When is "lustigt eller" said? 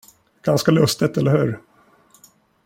0.71-1.31